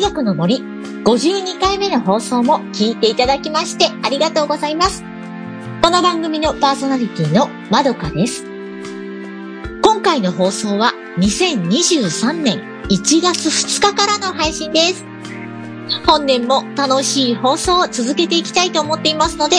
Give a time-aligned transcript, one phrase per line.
[0.00, 0.58] まれ心理学の森
[1.04, 5.04] 52回目の放送も聞いていただきましてありがとうございます。
[5.82, 8.44] この番組のパーソナリティのまどかです。
[9.82, 15.04] 今回の放送は2023年1月2日からの配信です。
[16.06, 19.56] 本年も楽しい放送を続けていきたいと思っていますので、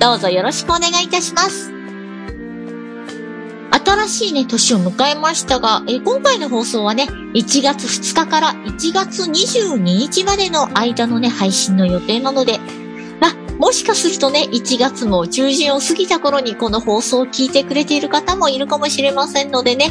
[0.00, 1.73] どうぞよろしくお願いいたします。
[3.74, 12.60] 新しいね、年を迎えましたが、え今回の放送はね、1月2日から1月22日までの間のね、配信の予定なので、
[13.20, 19.90] まもしかするとね、1月も中旬を過ぎた頃にこの放送を聞いてくれている方もいるかもしれませんのでね、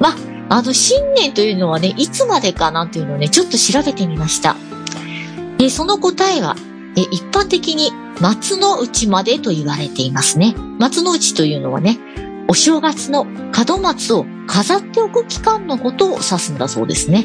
[0.00, 0.16] ま
[0.48, 4.56] あの、新年というのはね、いつまでかなというのをね、ちょっと調べてみました。
[5.58, 6.56] で、その答えは、
[6.96, 10.56] え一般的に松の内までと言われていますね。
[10.80, 11.98] 松の内というのはね、
[12.48, 17.24] お正月の門松を飾っておく期間のことを指すんだそうですね。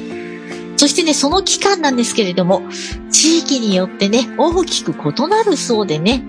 [0.77, 2.61] そしてね、その期間なんですけれども、
[3.11, 6.23] 地域によってね、大きく異なるそうでね、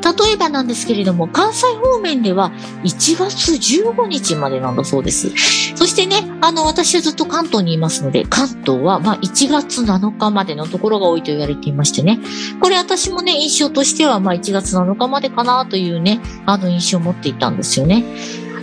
[0.00, 2.50] 例えばなんですけれども、関西方面では
[2.84, 5.30] 1月15日までなんだそうです。
[5.76, 12.18] そしてね、あの、私はずっと関東にいますので、関東はまあ1月7日までのところが多いと言われていましてね。
[12.60, 18.04] これ私もね、印象としてはまあ1月7日までかなというね、あの印象を持っていたんですよね。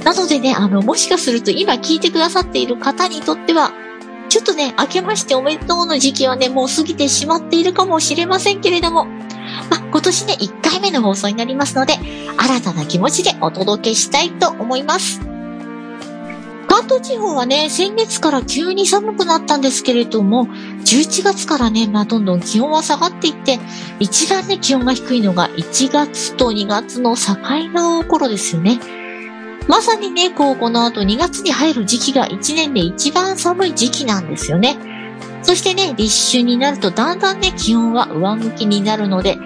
[0.04, 3.72] なのでね、あの、もしかすると今聞いてくださっている方にとっては、
[4.30, 9.08] ちょっとね、明けましておめでとうの時期はね、もう過ぎてしまっているかもしれませんけれども、
[9.69, 11.94] まあ、今年ね、1回目の放送になりますので、
[12.38, 15.19] 新たな気持ちでお届けしたいと思います。
[16.67, 20.47] 関東地方はね、先月から急に寒くなったんですけれども、
[20.85, 23.59] 11月からね、まあ、どんどん気温は下がっていって、
[24.00, 27.34] 一番ね、気温が低いのが1月と2月の境
[27.73, 28.79] の頃ですよね。
[29.67, 34.97] まさにね、こう、この後2月に入る時期が1年で一番寒い時期なんですよね。
[35.42, 39.38] そしてね、立春になるとだんだんね、気温は上向きになるので、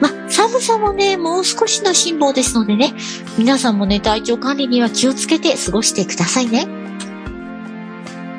[0.00, 2.94] ま寒さもね、もう少しの辛抱ですのでね、
[3.36, 6.66] 皆さんもね、体調管理には気をつけて過ごしてくださいね。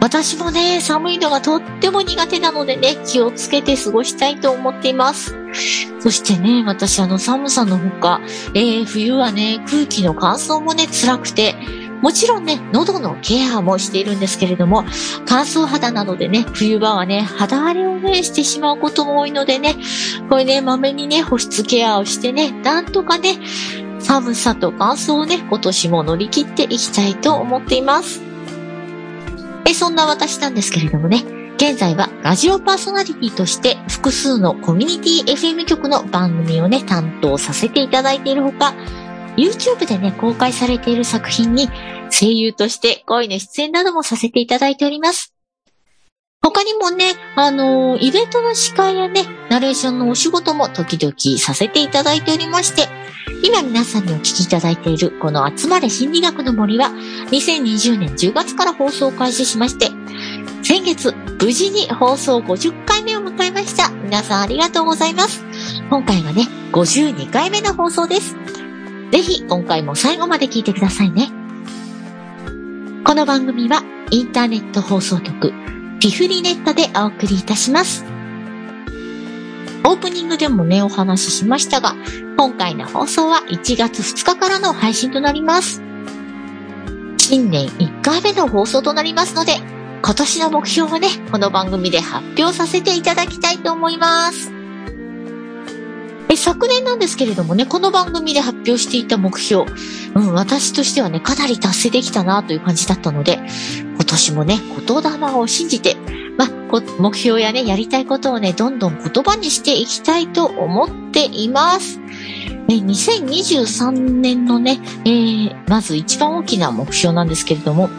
[0.03, 5.33] 私もね、寒いのがとっても苦手なのでね、気をつけて過ごしたいと思っています。
[6.01, 8.19] そしてね、私あの寒さのほか、
[8.53, 11.55] えー、冬はね、空気の乾燥もね、辛くて、
[12.03, 14.83] もちろんね、喉のケアもしているんですけれども、
[15.25, 19.77] 乾燥肌なのでね、冬場はね、肌荒れをね、してしまうことも多いのでね、
[20.29, 23.39] これね、まめにね、保湿ケアをしてね、なんとかね、
[23.99, 28.21] 寒さと乾燥をね、今年も乗り切っていきたいと思っています。
[29.65, 31.23] え、そんな私なんですけれどもね、
[31.55, 38.73] 現在はラジオパーソナリティとして複数のコミュニティ FM 局の番組をね、担当させていただいているほか、
[39.37, 41.69] YouTube でね、公開されている作品に
[42.11, 45.33] 声優として声の出演などもさせていただいております。
[46.41, 52.89] 他にもね、あのー、イベントの司会やね、ナレーションのお仕事も時々させていただいておりまして、
[53.43, 56.89] 今皆さんにお聞きいただいているこの集まれ心理学の森は
[57.31, 59.87] 2020年10月から放送を開始しまして、
[60.63, 63.89] 先月無事に放送50回目を迎えました。
[63.89, 65.43] 皆さんありがとうございます。
[65.89, 68.42] 今回はね、52回目の放送です。
[69.13, 71.27] ぜひ今回も最後まで聞いてくださいね。
[73.05, 75.53] この番組はインターネット放送局
[75.99, 78.03] ピフリネットでお送りいたします。
[79.85, 81.93] オープニングでもね、お話ししましたが、
[82.37, 85.83] 今回の放送は1月2日からの配信となります。
[87.19, 89.57] 新年1回目の放送となりますので、
[90.01, 94.62] 今年の目標をね、この番組で発表させていただきたいと思います。
[96.33, 99.71] え、昨年なんですけれどもね、この番組で発表していた目標、
[100.15, 103.39] うん、私としてはね、かなり達成できたなという感じだったので、
[103.95, 105.95] 今年もね、言霊を信じて、
[106.37, 106.47] ま
[106.99, 111.99] 目標やね、やりたいことをね、どんどん言葉にしていきたいと思っています。
[112.69, 117.89] え2023年のね、えー、まず一番大きな目標なんですけれども、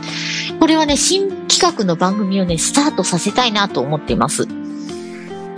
[0.58, 4.48] これはね、新企画の番組をね、スタートさせたいなと思っています。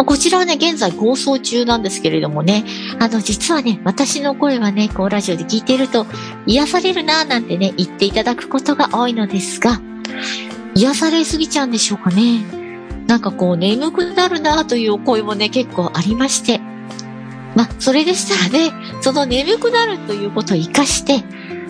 [0.06, 2.64] こちらはね、現在構想中なんですけれどもね、
[3.00, 6.06] あの、実はね、私の声はね、こうラジオで聞いていると、
[6.47, 9.81] 癒されるなぁなんてね、言っていただくことが多いのですが、
[10.75, 12.44] 癒されすぎちゃうんでしょうかね。
[13.06, 16.61] なんかこう、眠くなるなぁというお声もね、結構ありまして、
[17.56, 21.25] まあ、それでしたらね、その眠くなるということを活かして、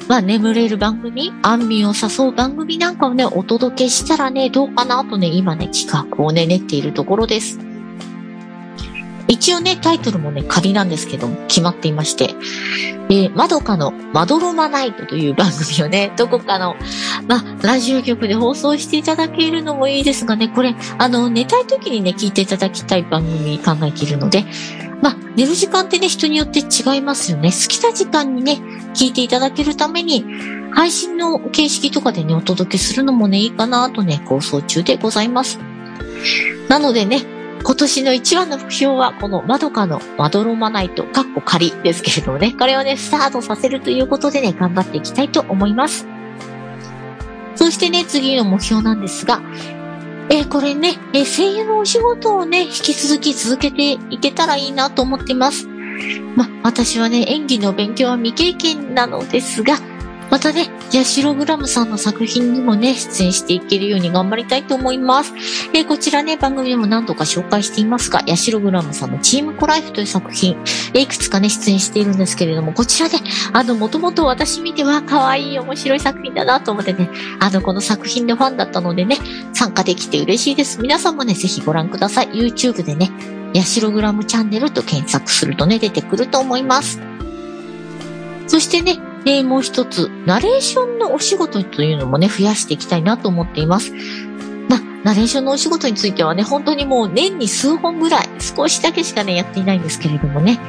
[0.08, 7.75] まあ、眠れる番組、安眠を誘う番組なんかをね、お届けしたらね、どうかなとね、今ね、企画をね、練っているところです。
[9.36, 12.34] 一応ね、タイトルもね、仮なんですけども、決まっていまして、
[13.10, 16.74] えー、まどかのまどろまナイトという番組をね、 どこかの、
[17.28, 24.46] まラジオ局で放送していただけるのもいいですがね、これ、あの、寝たい時にね、聞いていただきたい番組考えているので、
[25.02, 27.50] ま、寝る時間ってね、人によって違いますよね。
[27.50, 28.58] 好きな時間にね、
[28.94, 30.24] 聞いていただけるために、
[30.72, 35.58] 配信の形式とかでね、お届けするのもね、いいかなとね、構想中でございます。
[36.68, 37.35] なのでね、
[37.66, 46.06] 今年の一番の目標は、このまどかのまどろまないと、かっこ仮ですけれどもね、これをね、スタートさせるということでね、頑張っていきたいと思います。
[47.56, 49.42] そしてね、次の目標なんですが、
[50.30, 55.66] えー、これね、えー、声優のお仕事をね、引き続き続けていけたらいいなと思っています。
[56.36, 59.74] ま、私はね、演技の勉強は未経験なのですが、
[60.30, 65.32] またね、ヤシログラムさんの作品にもね、出演していけるように頑張りたいと思います。
[65.72, 70.56] えー、こちらね、番組でも何度か紹介していますが、ヤシログラムさんのチームコライフという作品、
[70.94, 73.18] えー、いくつかね、出演しているんですけれども、こちらで、
[73.52, 77.08] あの、もともと私見ては可愛い面白い作品だなと思ってね、
[77.38, 79.18] あの、この作品のファンだったのでね、
[79.52, 80.80] 参加できて嬉しいです。
[80.80, 82.28] 皆さんもね、ぜひご覧ください。
[82.30, 83.10] YouTube でね、
[83.54, 87.00] ヤシログラムチャンネルと検索するとね、出てくると思います。
[88.48, 93.92] そしてね、で、もう一つ、ナレーションのお仕事というのもね、増やしていきたいなと思っています。
[94.68, 100.60] まあ、ナレーションのお仕事についてはね、本当にもう年に数本ぐらい、少しだけしかね、やっていないんですけれどもね、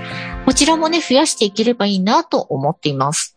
[0.46, 3.37] こちらもね、増やしていければいいなと思っています。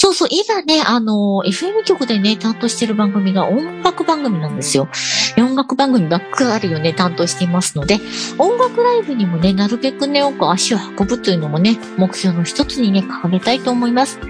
[0.00, 4.88] そうそう、今ね、あの、FM 局でね、担当してる番組が音楽番組なんですよ。
[5.36, 7.98] 音楽番組ばっかりをね、担当していますので、
[8.38, 14.20] 音楽ライブにもね、なるべくね、多く足を運ぶというのもね、目標の一つにね、掲げたいと思います。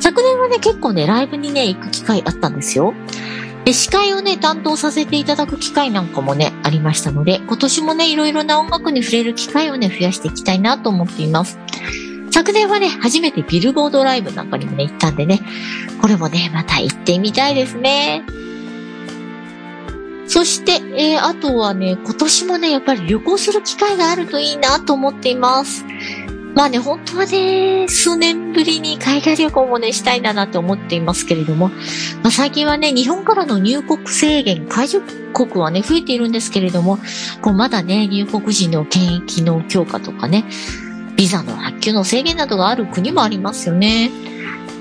[0.00, 2.92] 昨年はね、結構ね、ライブにね、行く機会あったんですよ。
[3.64, 11.58] で、司会をね、担当させていただく機会なんかもね、ありましたので、今年もね、いろいろな音楽に触れる機会をね、増やしていきたいなと思っています。
[12.34, 15.38] 昨年はね、初めてビルボードライブなんかにもね、行ったんでね、
[16.02, 18.24] これもね、また行ってみたいですね。
[20.26, 25.84] そして、えー、あとはね、今年もね、やっぱり旅行する機会があるといいなと思っています。
[26.56, 31.74] まあね、本当はね、数年ぶりに海外旅行もね、したいんだなって思っていますけれども、ま
[32.24, 35.02] あ最近はね、日本からの入国制限、解除
[35.32, 36.98] 国はね、増えているんですけれども、
[37.42, 40.44] こうまだね、入国時の検疫の強化とかね、
[41.16, 44.10] ビザの発給の制限などがある国もありますよね。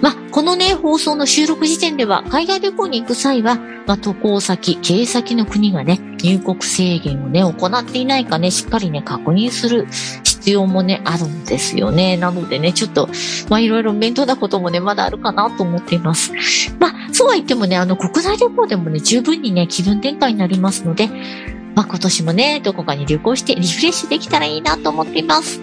[0.02, 9.88] まあ、このね、放送の収録時点では、海外旅行に行く際は、まあ、渡航先、経営先の国がね、入国制限をね、行っていないかね、しっかりね、確認する
[10.24, 12.18] 必要もね、あるんですよね。
[12.18, 13.08] なのでね、ちょっと、
[13.50, 16.34] まあ、いろいろ面倒なこともね、まだあるかなと思っています。
[16.80, 21.08] まあ、そうは言ってもね、あの、国内旅行でもね、十分にね、気分転換になりますので、
[21.76, 25.63] まあ、今年もね、どこかに旅行してリフレッシュできたらいいなと思っています。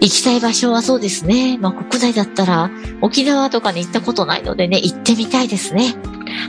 [0.00, 1.58] 行きたい場所はそうですね。
[1.58, 2.70] まあ国内だったら
[3.02, 5.94] 沖縄とかに行ったことないのでね、行ってみたいですね。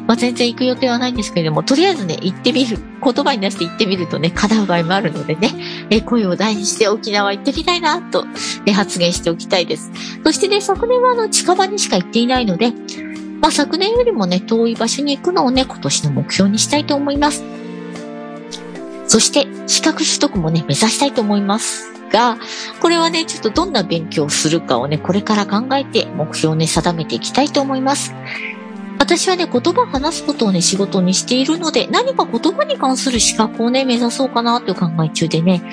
[0.07, 2.79] まあ全然行く予定はないんですけれども、とりあえずね、行ってみる。
[3.03, 5.49] 言葉に出して行ってみるとね、叶う場合もあるのでね、
[5.89, 8.25] え声を大にして沖縄行ってみたいなと、
[8.65, 9.91] え発言しておきたいです。
[10.23, 12.71] そしてね、昨年はあの近場にしか行っていないので、
[13.41, 17.43] まあ昨年よりもね、遠い場所に行くのをね、今年の目標にしたいと思います。
[19.07, 22.00] そして、資格取得もね、目指したいと思います。
[22.11, 22.37] が、
[22.79, 28.13] これはね、ちょっとどんな勉強をするかをね、これから考えて目標をね、定めていきたいと思います。
[28.99, 35.63] 私はね、言葉を話すことをね、仕事にしているので、何か言葉に関する資格をね、目指そうかなという考え中でね、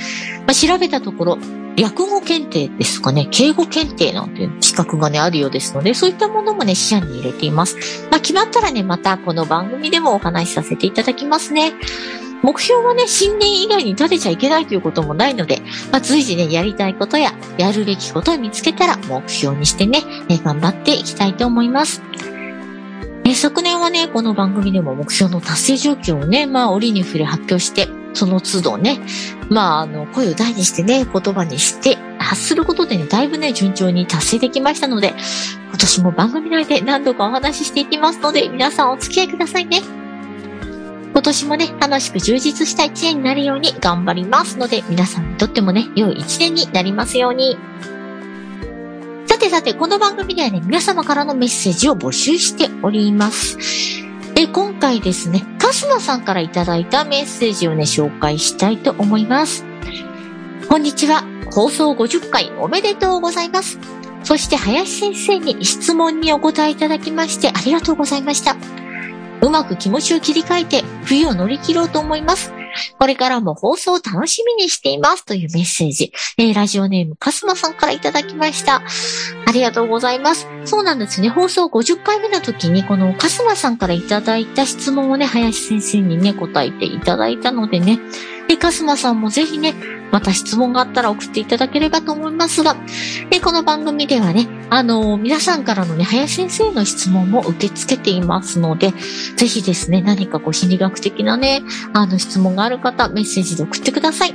[0.47, 1.38] まあ、調べたところ、
[1.76, 7.76] 略語検定ですかね、敬語検定なんていう資格がね、あるようですので、そういったものもね、視野に入れています。
[8.11, 11.75] まあ、決まったらね、またこの番組でもお話しさせていただきますね。
[12.42, 22.02] 目標はね、新年以外に立てちゃいけないということもないので、まあ、随時ね、やりたいことや、やるべきことを見つけたら目標にしてね、え頑張っていきたいと思います。
[23.25, 29.00] え昨年はね、この番組でも目標の達成状況をね、まあ、折に触れ発表して、その都度ね、
[29.50, 35.14] まあ、あの、声を大にしてね、言葉にして、発することでね、だいぶね、順調に達成できましたので、
[35.68, 39.98] 今年も番組内で何度かお話ししていきますので、皆さんお付き合いくださいね。
[41.19, 47.59] 今年もね、楽しく充実した一年になるように頑張りますので、皆さんにとってもね、良い一年になりますように。
[49.27, 53.59] さてさて、この番組ではね、皆様からのメッセージを募集しております。
[54.37, 59.65] で、今回ですね、カスナさんからいただいたメッセージをね、紹介したいと思います。
[60.69, 61.25] こんにちは。
[61.51, 63.81] 放送50回おめでとうございます。
[64.23, 68.55] そして林先生に質問にお答えいただきましてありがとうございました。
[69.40, 72.52] うまく気持ちを切り替えて冬を乗り切ろうと思います。
[72.99, 76.12] これからも放送を楽しみにしていますというメッセージ。
[76.37, 78.83] えー、ラジオネームかすまさんからいただきました。
[79.47, 80.47] ありがとうございます。
[80.64, 81.28] そうなんですね。
[81.28, 87.99] 放送50回目の時に、このかすまさんからいただいた質問をね、林先生にね、答えていただいたのでね、
[88.49, 89.75] で、かすまさんもぜひね、
[90.11, 92.77] また質問があったら送っていただければと思いますが、
[93.31, 98.93] で、この番組ではね、あの、皆さんからのね、林先生の質問も受け付けていますので、
[99.37, 101.62] ぜひですね、何かこう心理学的なね、
[101.93, 104.35] あの質問がある方、メッセージで送ってください。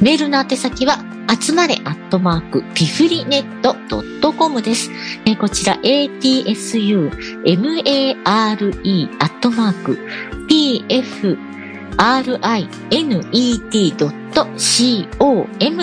[0.00, 0.98] メールの宛先は、
[1.28, 4.90] 集まれアットマーク、ピフリネットドットコムです。
[5.26, 7.10] えこちら、atsu,
[7.44, 9.98] mare, アットマーク、
[10.48, 11.47] pf,
[11.98, 13.18] rinet.com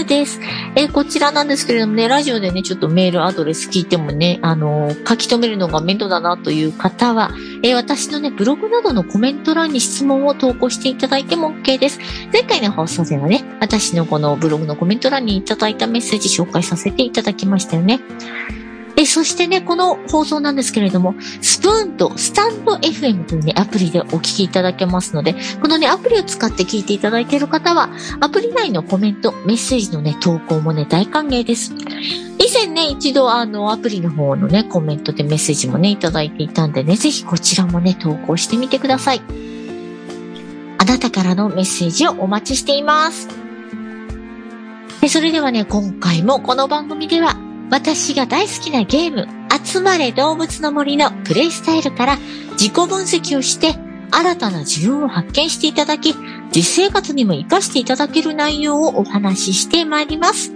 [0.05, 0.39] です。
[0.75, 7.31] えー、こちらなんですけれどもね、ラジオでね、ちょっとメールアドレス聞いてもね、あのー、書き留めるのが面倒だなという方は、
[7.63, 12.00] えー、私のね、ブログなどのコメント欄に質問を投稿していただいても OK です。
[12.31, 18.00] 前回の放送ではね、私のこのブログのコメント欄にいただいたメッセージ紹介させていただきましたよね。
[18.98, 27.90] え、そしてね、この放送なんですけれども、スプーンとスタンド FM というね、アプリでお聞きいただけますので、このね、アプリを使って聞いていただいている方は、
[28.22, 31.74] アプリ内のコメント、メッセージのね、投稿もね、大歓迎です。
[31.74, 39.22] 以前ね、一度あの、アプリの方のね、コメントでメッセージもね、いただいていたんでね、ぜひこちらもね、投稿してみてください。
[40.78, 43.28] あなたからのメッセージをお待ちしています。
[45.02, 49.27] でそれではね、今回もこの番組では私が大好きなゲーム、
[49.63, 52.17] 集まれ動物の森のプレイスタイルから
[52.51, 53.75] 自己分析をして
[54.12, 56.13] 新たな自分を発見していただき、
[56.53, 60.53] 実生活にも活かしていただける内容をお話ししてまいります。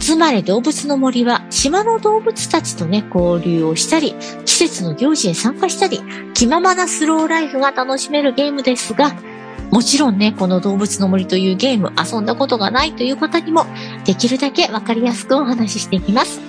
[0.00, 6.00] 集まれ動物の森は島の動物たちとね、交流をしたり、季節の行事へ参加したり、
[6.34, 9.14] 気ままなスローライフが楽しめるゲームですが、
[9.70, 13.66] もちろんね、この動物の森というゲーム遊んだことがないという方にも、
[14.04, 16.40] できるだけわかりやすくお話ししていきます。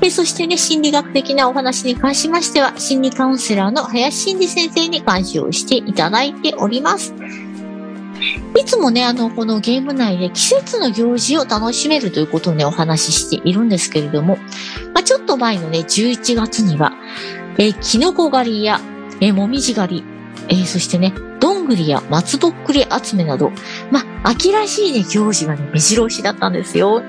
[0.00, 7.14] でそしてね、心理学的なお話に関しましては、心理カウンセラーの林真二先生に監修をしていただいております。
[8.58, 14.38] いつもね、あの、このゲーム内で季節の行事を楽しめるということをね、お話ししているんですけれども、
[14.92, 16.92] まあ、ちょっと前のね、11月には、
[17.58, 18.80] えー、キノコ狩りや、
[19.20, 20.11] えー、もみじ狩り、
[20.48, 23.50] えー、そしてね、どんぐりや松ぼっくり集めなど、
[23.90, 27.02] まあ秋らしいね、行事がね、目白押しだったんですよ。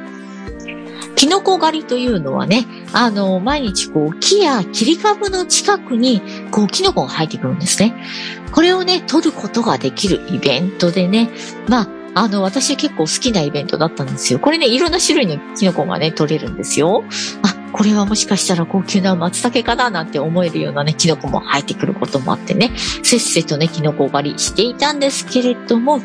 [1.16, 6.22] キノコ狩りというのはね、あの、毎日こう、木や切り株の近くに、
[6.52, 7.94] こう、キノコが生えてくるんですね。
[8.52, 11.30] これをね、取ることができるイベントでね、
[11.68, 14.40] まあ、あの、私は結構好きなイベントだったんですよ。
[14.40, 17.04] これね、いろんな種類のキノコがね、取れるんですよ。
[17.42, 26.00] あ、これはもしかしたら高級な松茸かななんて思えるようなね、キノコも生えてくることもあってね、せっせとね、キノコ狩りしていたんですけれども、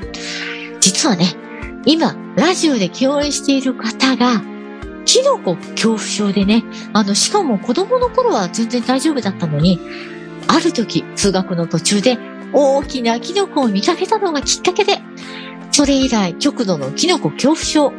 [0.80, 1.36] 実はね、
[1.84, 4.42] 今、ラジオで共演している方が、
[5.04, 9.78] キノコ恐怖症でね、あの、しかも子供の頃は全然大丈夫だったのに、
[10.48, 12.18] ある時、通学の途中で
[12.52, 14.98] 大きなキノコを見かけたのがきっかけで、
[15.70, 17.92] それ以来、極度のキノコ恐怖症。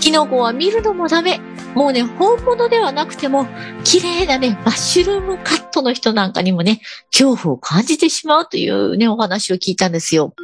[0.00, 1.40] キノコは見るのもダメ。
[1.74, 3.46] もうね、本物ではなくても、
[3.82, 10.34] 綺麗なね、マッシュルームカットの人なんかにもね、恐怖を感じてしまうというね、お話を聞いたんですよ。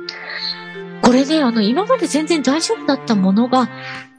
[1.02, 3.68] これね、あの、今まで全然大丈夫だったものが、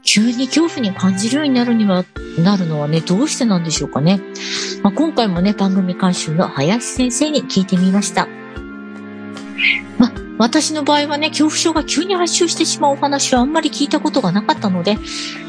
[0.04, 2.04] 急に恐怖に感じるようになるには、
[2.38, 4.20] なるのはね、どうしてなんでしょうかね。
[4.82, 8.26] まあ、今回もね、番組監修の林先生に聞いてみました。
[9.98, 14.98] まあ、私の場合はね、恐怖症が急に発症してしまうお話はあんまり聞いたことがなかったので、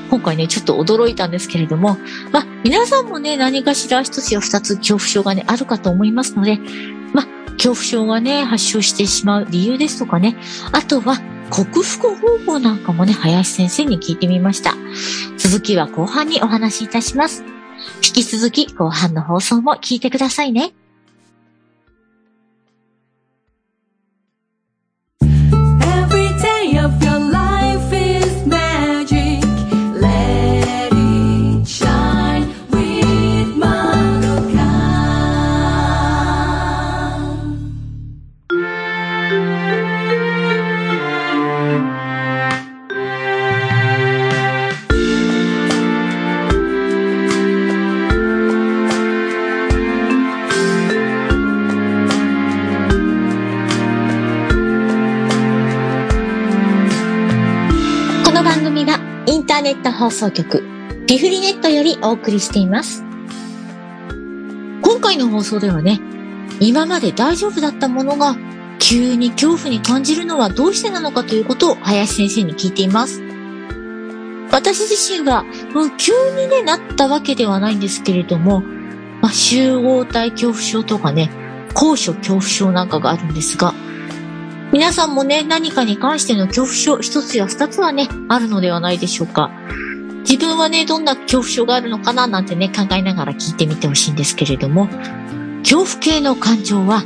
[0.09, 1.97] 今回ね、ちょっと驚いたんですけれども、
[2.31, 6.59] まあ、皆さんもね、何かしら一つや二つ恐怖症がね、あるかと思いますので、
[7.13, 10.35] まあ、恐怖症がね、発症してしまう理由ですとかね、
[10.71, 14.75] あとは、克服方法なんかもね、林先生に聞いてみました。
[15.37, 17.43] 続きは後半にお話しいたします。
[17.97, 20.73] 引き続き後半の放送も聞いてくださいね。
[59.63, 60.61] ネット放送局、
[61.07, 63.01] ピフリネットよりお送りしています。
[64.81, 66.01] 今回の放送ではね、
[66.59, 68.35] 今まで大丈夫だったものが
[68.79, 73.23] 急に恐怖に感じるのはどうしてなのかということを林先生に聞いています。
[74.51, 78.61] 私自身は、もう急にね、なったわけではないんですけれども、
[79.21, 81.31] まあ、集合体恐怖症とかね、
[81.73, 83.73] 高所恐怖症なんかがあるんですが、
[84.73, 89.51] 皆さんもね、何かに関しての恐怖症一つや二つはね、あるのではないでしょうか。
[90.27, 94.87] 自分はね、どんな恐怖症があるのかななんてね、考えながら聞いてみてほしいんですけれども、
[95.59, 97.03] 恐怖系の感情は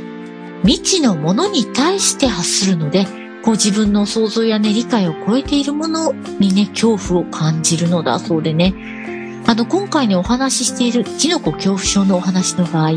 [0.62, 3.04] 未知のものに対して発するので、
[3.42, 9.42] こう自分の想像やね、理解を超えているものにね、恐怖を感じるのだそうでね。
[9.46, 12.92] あの、今回ね、お話ししているキノコ恐怖症のお話の場合、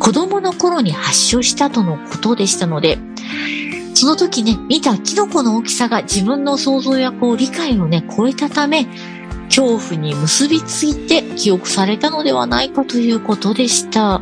[0.00, 2.98] 子供の頃に発症したとのことでしたので、
[3.94, 8.86] その時ね、見たキノコの大きさが自分の想像やこう理解をね、超えたため、
[9.46, 14.20] 恐怖に結びついて記憶されたのではないかということでした。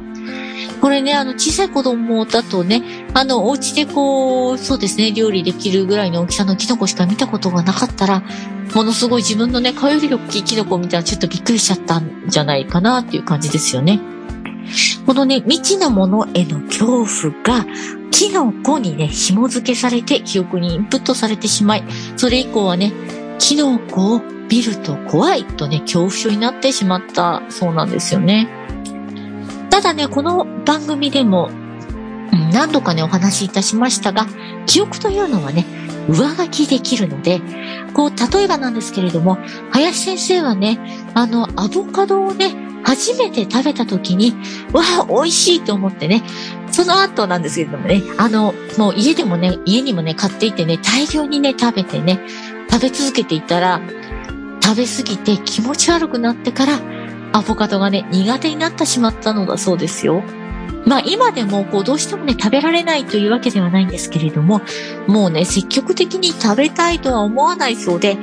[0.81, 2.83] これね、あの、小さい子供だとね、
[3.15, 8.23] あの、お家でこう、そうですね、料理できるぐらいの大きさのキノコしか見たことがなかったら、
[8.75, 14.01] ものすごい自分のね、顔より大きいキノコを見たらちょっとびっくりしちゃったんじゃないかなっていう感じですよね。
[15.07, 17.67] このね、未知のものへの恐怖が、
[18.11, 21.85] キノコにね、紐付けされて記憶にインプットされてしまい、
[22.17, 22.93] それ以降はね、
[23.39, 28.49] キノコを見ると怖いとね、恐怖症になってしまったそうなんですよね。
[29.71, 31.51] ただね、この番組でも、
[32.53, 34.27] 何度かね、お話しいたしましたが、
[34.67, 35.65] 記憶というのはね、
[36.09, 37.41] 上書きできるので、
[37.95, 39.39] こう、例えばなんですけれども、
[39.71, 40.79] 林先生はね、
[41.15, 44.35] あの、アボカドをね、初めて食べた時に、
[44.73, 46.23] わあ、美味しいと思ってね、
[46.71, 52.21] その後なんですけれどもね、あの、もう家でもね、家にもね、買っていてね、大量にね、食べてね、
[52.71, 53.81] 食べ続けていたら、
[54.63, 56.81] 食べ過ぎて気持ち悪くなってから、
[57.33, 60.23] アボカドがね、苦手になってしまったのだそうですよ。
[60.85, 64.63] まあ今でもこうどうしてもね食べられないというわけではないんですけれども、
[65.07, 68.19] もうね積極的に食べたいとは思わないそうで、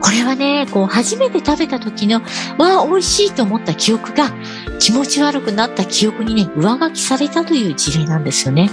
[0.00, 2.22] これはね、こう初めて食べた時の、
[2.58, 4.32] わあ美味しいと思った記憶が
[4.78, 8.70] 気持ち悪くなった記憶にね、上書きされたという事例なんですよね。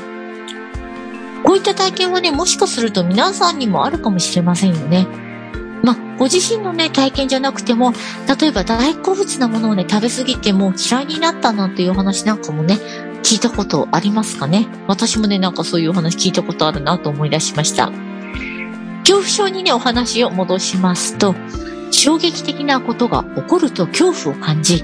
[1.44, 5.08] こういった体験はね、もしかすると皆さんにもあるかもしれませんよね。
[5.84, 7.94] まあ、ご自身のね、体験じゃなくても、
[8.40, 12.80] 例えば大好物なものをね、食べ過ぎても嫌いになったなんていう話なんかもね、
[13.24, 14.68] 聞いたことありますかね？
[14.88, 17.92] 私もね、なんかそういうお話聞いたことあるなと思い出しました。
[19.08, 21.34] 恐怖症にね、お話を戻しますと、
[21.92, 24.84] 衝撃的なことが起こると恐怖を感じ、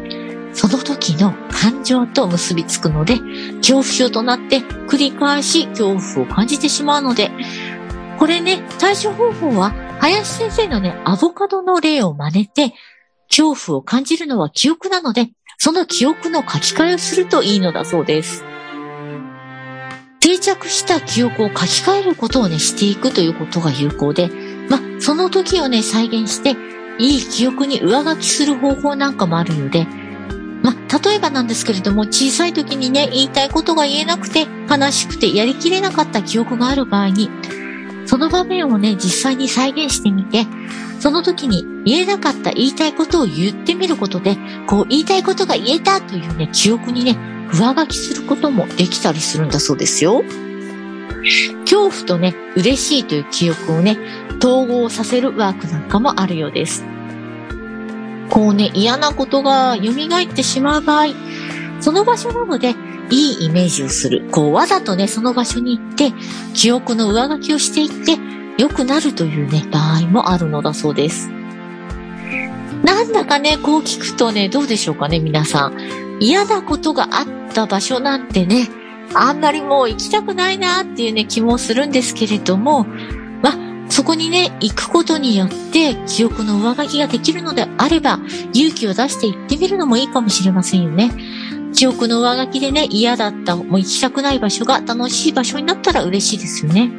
[0.54, 3.20] その時の感情と結びつくので、
[3.58, 7.32] 恐怖症となって繰り返し恐怖を感じてしまうので、
[8.18, 12.74] これね、対処方法は林先生のね、アボカドの例を真似て、
[13.28, 18.46] 恐怖を感じるのは記憶なので、その記憶の書き換えをするといいのだそうです。
[20.24, 24.30] 定着した記憶を書き換えることをね、していくということが有効で、
[24.70, 26.56] まその時をね、再現して、
[26.98, 29.86] いい記憶に上書きする方法なんかもあるので、
[30.62, 37.30] ま例えばなんですけれども、小さい時にね、言いたいことが言えなくて、悲しくてやりきれなかった記憶がある場合に、
[38.06, 40.48] その場面をね、実際に再現してみて、
[41.02, 50.24] その時に言えなかった言いたいことを言ってみることで、こう言いたいことが言えたというね、記憶にね、上書きすることもできたりするんだそうですよ。
[51.62, 53.98] 恐怖とね、嬉しいという記憶をね、
[54.44, 56.84] 統合させるワークなんかもあるようです。
[58.30, 61.08] こうね、嫌なことが蘇ってしまう場合、
[61.80, 62.76] その場所なので、
[63.10, 64.28] いいイメージをする。
[64.32, 66.14] こう、わざとね、その場所に行って、
[66.54, 68.18] 記憶の上書きをしていって、
[68.58, 71.30] 良くなるというね、場合もあるのだそうです。
[72.84, 75.78] なんだかね、こう聞くとね、どうでしょうかね、皆さん。
[76.20, 78.68] 嫌なことがあった場所なんてね、
[79.14, 82.86] あんまりもう行きたくないなっていうね、気もするんですけれども、
[83.42, 83.58] まあ、
[83.90, 88.20] そこにね、行くことによって記憶の上書きができるのであれば、
[88.54, 91.12] 勇気を出して行ってみるのもいいかもしれませんよね。
[91.74, 96.92] 記憶の上書きでね、嫌だった、もう行きたくない場所が楽しい場所になったら嬉しいですよね。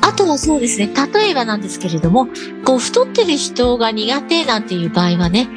[0.00, 2.28] あとはそうですね、例えばなんですけれども、
[2.64, 5.48] こう太ってる人が苦手なんていう場合はね、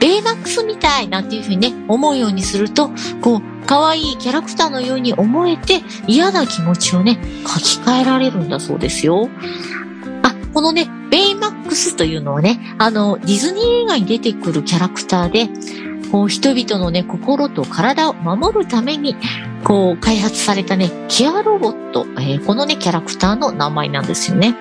[0.00, 9.28] ベイマックスみたいなんていうふうにね、思うようにすると、こう、可愛いキャラクターのように思えて嫌な気持ちをね、書き換えられるんだそうですよ。
[10.22, 15.48] あ、このね、ベイマックスというのはね、あの、ディズニー映画に出てくるキャラクターで、
[16.10, 19.16] こう人々のね、心と体を守るために、
[19.64, 24.54] こう開発されたね、ケアロボット、えー、このね、キャラクターの名前なんですよね。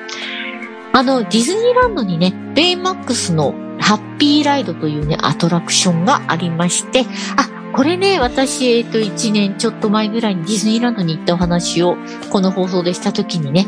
[0.94, 7.06] あの、ディズニーランドにね、ベイマックスのハッピーライドというね、アトラクションがありまして、
[7.38, 11.98] あ、これね、私、えっと、1年ちょっと前ぐらいにディズニーランドに行ったお話を、
[12.30, 13.68] この放送でした時にね、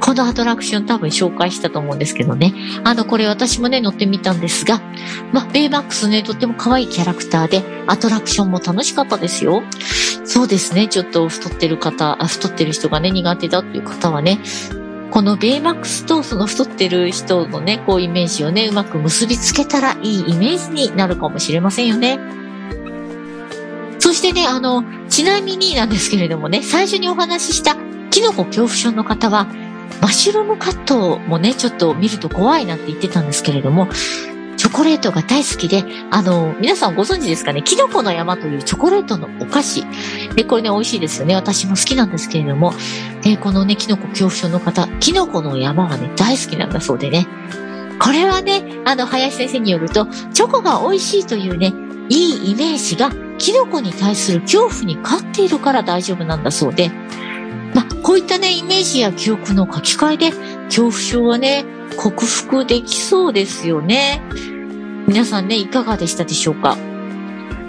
[0.00, 2.52] このアトラクション多分紹介したと思うんですけどね。
[2.84, 4.82] あの、これ私もね、乗ってみたんですが、
[5.32, 9.62] まベイマックスね、とっても可愛いキャラクターで、アトラクションも楽しかったですよ。
[10.24, 14.40] そうですね、ちょっと太ってる方、太ってる人がね、苦手だっていう方はね、
[15.14, 22.18] このベイマックスとその太ってる人のね、こうイメージをね、うまく結びつけたらいいイメージになるかもしれませんよね。
[24.00, 27.76] そしてね、あの、ちなみになんですけれどもね、最初にお話しした
[28.10, 29.44] キノコ恐怖症の方は、
[30.02, 33.86] マッシュルームカットもね、ちょっと見ると怖いなって言ってたんですけれども、
[34.74, 39.86] コレートが大好きで、あの、皆さんご存知ですかね、キノコの山というチョコレートのお菓子。
[40.34, 41.36] で、これね、美味しいですよね。
[41.36, 42.74] 私も好きなんですけれども、
[43.24, 47.28] えこのね、キノコ恐怖症の方、キノコの山がね、大好きなんだそうでね。
[48.00, 51.72] これはね、あの、林先生によると、チョコが美味しいというね、
[52.08, 56.90] いいイメージが、キノコに対する恐怖に勝っているから大丈夫なんだそうで、
[57.74, 60.30] まあ、こういったね、イメージや記憶の書き換えで、
[60.64, 61.64] 恐怖症はね、
[61.96, 64.20] 克服できそうですよね。
[65.06, 66.76] 皆さんね、いかがでしたでしょうか？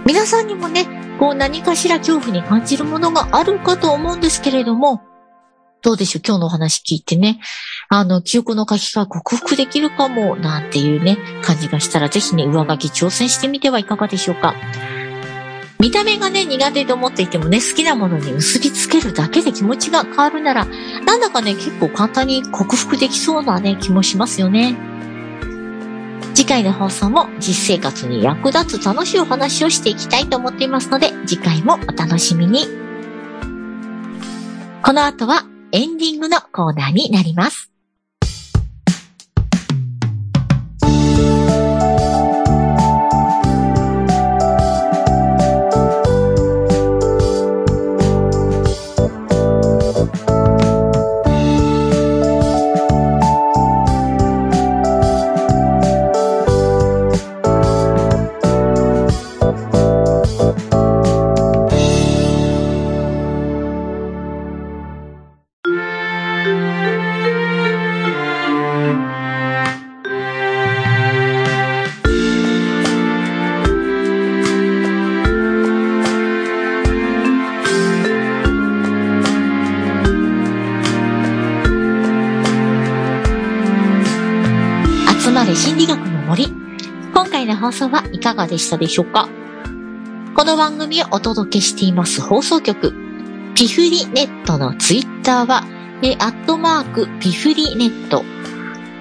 [0.06, 0.86] 皆さんにもね、
[1.20, 5.02] こう何かしら恐怖に感じるものがあるかと思うんですけれども、
[5.82, 6.22] どうでしょう？
[6.26, 7.42] 今日のお話聞いてね。
[7.90, 14.56] あの、記憶の書き換え克服できるかも、なんていうね、感じがしたら、ぜひね、上書き挑戦してみてはいかがでしょうか？
[15.78, 20.66] 見た目がね、苦手と思っていてもね、好きなものに結びつけるだけで気持ちが変わるなら、
[21.06, 24.95] なんだかね、結構簡単に克服できそうなね、気もしますよね。
[26.36, 32.66] 次回の放送も実生活に役立つ楽しいお話をしていきたいと思っていますので、次回もお楽しみに。
[34.84, 37.75] この後はエンディングのコーナーになります。
[88.56, 89.28] でしたでしょうか？
[90.34, 92.94] この番組をお届けしています放送局、
[93.54, 95.66] ピフリネットのツイッターは、
[96.02, 98.24] え、アットマーク、ピフリネット。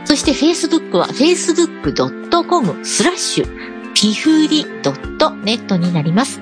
[0.07, 3.49] そして Facebook は facebook.com スラッシュ、
[3.95, 6.41] ピフリドットネットになります。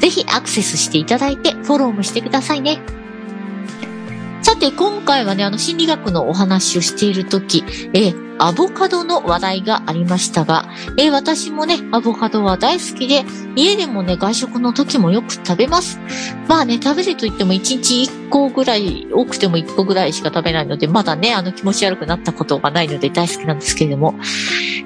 [0.00, 2.80] ぜひアクセスしていただいてフォローもしてくださいね。
[4.42, 13.24] さて、今回はね、あの、心理学のお話をしているとき、え、アボカドの話題がありましたが、えー、私もね、アボカドは大好きで、
[13.56, 15.98] 家でもね、外食の時もよく食べます。
[16.48, 24.14] まあね、食べると言っても1日1個ぐらい、多くても1個ぐらいしか食べないので、まだね、あの気持ち悪くなったことがないので大好きなんですけれども、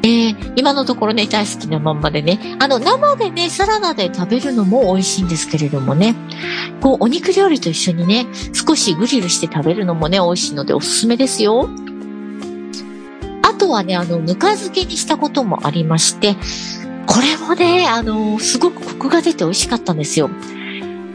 [0.04, 6.14] えー、今のところね、大好きなまんまでね、あの、生でね、サラダで食べるのも美味しいんですけれどもね、
[6.80, 11.68] こう、お肉料理と一緒にね、少しグリルして食べるのもね、美味しいのでおすすめですよ。
[13.72, 16.36] はね、あの、ぬか漬けにしたこともありまして、
[17.06, 20.30] これもね、あの、すごくコクが出て美味しかったんですよ。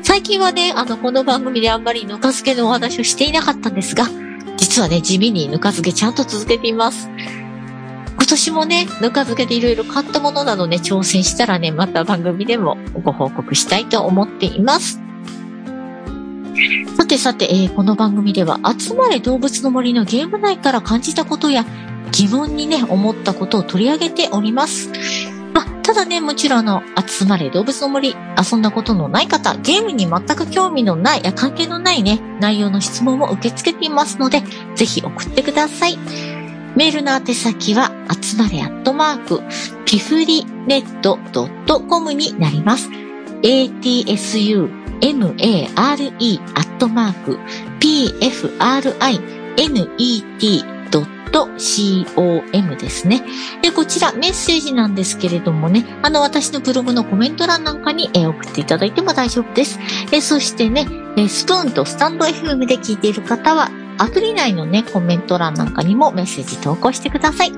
[0.03, 4.07] 最近はね、あの、この番組であんまりぬか漬けのお話をしていなかったんですが、
[4.57, 7.09] 実はね、地味にぬか漬けちゃんと続けています。
[8.17, 14.99] 今年もね、ぬか漬けでいろいろ買ったものなどね、挑戦したらね、また番組でもご報告したいと思っています。
[16.97, 21.65] さてさて、えー、この番組では、集まれ動物の森のゲーム内から感じたことや、
[22.17, 24.89] 疑問にね、思ったことを取り上げております。
[25.53, 28.15] まあ、ただね、もちろんあの、集まれ動物の森、
[28.51, 34.41] 遊んだことのない方、ゲームに全く興味のない、や関係のないね、内容の質問も受け付けていますので、
[34.75, 35.99] ぜひ送ってください。
[36.75, 39.43] メールの宛先は、集まれアットマーク、
[39.85, 42.89] ピフリネットドットコムになります。
[43.43, 43.77] atsu
[45.27, 47.37] mare アットマーク
[47.79, 48.37] pfrinet
[51.31, 53.23] .com ですね。
[53.61, 59.79] で、こちらメッセージなんですけれどもね、あの、私のブログのコメント欄なんかに、え送っていただいても大丈夫です。
[60.11, 60.87] えそしてね、
[61.17, 67.53] えスプーンとスタンド FM で聞いている方は、アプリ内のね、コメント欄なんかにもメッセージ投稿してください。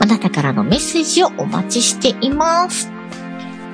[0.00, 3.01] あなたからのメッセージをお待ちしています。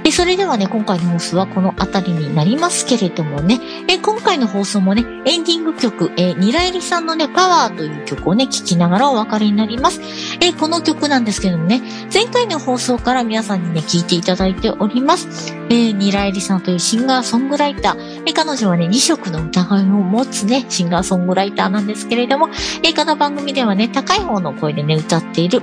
[0.08, 10.00] えそれではね、今回の放送はこの辺りになりますけれどもね、え今回の放送もね、エンディング曲、えニラエリさんのね、パワーという曲をね、聴きながらお分かりになります。
[10.40, 15.54] えこの曲なんですけどもね、前回の放送から皆さんにね、聴いていただいております。
[15.68, 22.48] えニラエリさんというシンガーソングライター、え彼女はね、2色の歌声を持つね、シンガーソングライターなんですけれども、
[22.82, 25.60] えこの番組ではね、高い方の声でね、歌っている、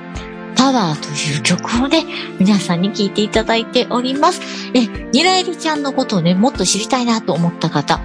[0.55, 2.05] パワーという曲をね、
[2.39, 4.41] 皆さんに聴いていただいております。
[4.73, 8.01] え、ニラエリちゃんのことをね、もっと知りたいなと思った方、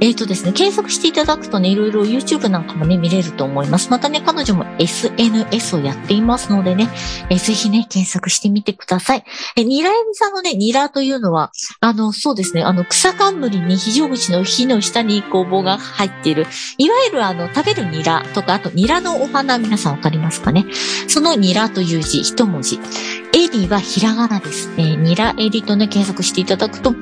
[0.00, 3.90] えっ、ー、とですね、検索していただくとね、いろいろ YouTube なんかもね、見れると思います。
[3.90, 6.88] またね、彼女も SNS をやっていますのでね、
[7.30, 9.24] えー、ぜひね、検索してみてください。
[9.56, 16.46] え、ニラエビさんのね、ニラというのは、あの、そうですね、あの、草冠に非常口の火の下に工房が入っている、
[16.78, 20.66] いわゆるあの、食べるニラとか、あとニラのお花、皆さんわかりますかね？
[21.08, 22.78] そのニラという字、一文字。
[23.32, 24.70] エリはひらがなです。
[24.76, 26.92] えー、ニラエリとね、検索していただくと、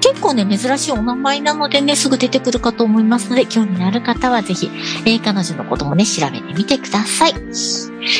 [0.00, 4.70] 結構ね、珍しいお名前なのでね、すぐ出てくるかと思いますので、興味のある方はぜひ、
[5.04, 7.34] えー、彼女のこともね、調べてみてください。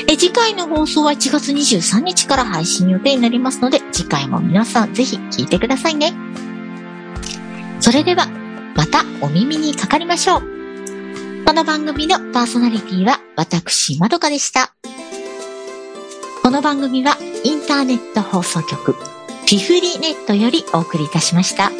[0.09, 6.15] え、次回の放送は1月23日から配信予定になりますので、次回も皆さんぜひ聞いてくださいね。
[7.81, 8.29] それでは、
[8.75, 10.57] またお耳にかかりましょう。
[11.47, 14.75] この番組のパーソナリティは私、まどかでした。
[16.47, 18.95] この番組はインターネット放送局、
[19.49, 21.73] ピフリネットよりお送りいたしました。